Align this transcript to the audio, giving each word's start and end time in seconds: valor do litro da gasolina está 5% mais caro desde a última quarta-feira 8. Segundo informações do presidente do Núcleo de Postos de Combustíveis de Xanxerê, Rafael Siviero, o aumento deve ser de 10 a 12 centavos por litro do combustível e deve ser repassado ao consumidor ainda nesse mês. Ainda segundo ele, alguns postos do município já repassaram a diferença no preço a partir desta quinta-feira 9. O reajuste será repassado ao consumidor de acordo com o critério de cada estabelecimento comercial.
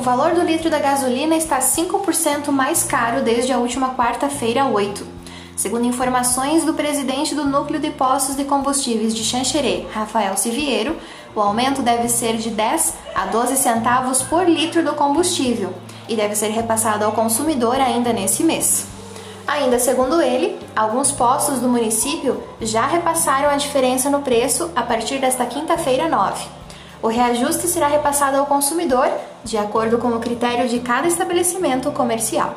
valor 0.00 0.34
do 0.34 0.42
litro 0.42 0.68
da 0.68 0.78
gasolina 0.78 1.36
está 1.36 1.58
5% 1.58 2.50
mais 2.50 2.82
caro 2.82 3.22
desde 3.22 3.52
a 3.52 3.58
última 3.58 3.94
quarta-feira 3.94 4.66
8. 4.66 5.06
Segundo 5.56 5.86
informações 5.86 6.66
do 6.66 6.74
presidente 6.74 7.34
do 7.34 7.46
Núcleo 7.46 7.80
de 7.80 7.90
Postos 7.90 8.36
de 8.36 8.44
Combustíveis 8.44 9.14
de 9.14 9.24
Xanxerê, 9.24 9.86
Rafael 9.90 10.36
Siviero, 10.36 10.96
o 11.34 11.40
aumento 11.40 11.80
deve 11.80 12.10
ser 12.10 12.36
de 12.36 12.50
10 12.50 12.94
a 13.14 13.26
12 13.26 13.56
centavos 13.56 14.20
por 14.22 14.46
litro 14.46 14.84
do 14.84 14.92
combustível 14.92 15.72
e 16.06 16.14
deve 16.14 16.34
ser 16.34 16.48
repassado 16.48 17.04
ao 17.04 17.12
consumidor 17.12 17.80
ainda 17.80 18.12
nesse 18.12 18.44
mês. 18.44 18.86
Ainda 19.46 19.78
segundo 19.78 20.20
ele, 20.20 20.58
alguns 20.76 21.10
postos 21.10 21.60
do 21.60 21.68
município 21.68 22.42
já 22.60 22.86
repassaram 22.86 23.48
a 23.48 23.56
diferença 23.56 24.10
no 24.10 24.20
preço 24.20 24.70
a 24.76 24.82
partir 24.82 25.20
desta 25.20 25.46
quinta-feira 25.46 26.06
9. 26.06 26.65
O 27.02 27.08
reajuste 27.08 27.68
será 27.68 27.88
repassado 27.88 28.36
ao 28.36 28.46
consumidor 28.46 29.08
de 29.44 29.56
acordo 29.58 29.98
com 29.98 30.08
o 30.08 30.20
critério 30.20 30.68
de 30.68 30.80
cada 30.80 31.06
estabelecimento 31.06 31.92
comercial. 31.92 32.56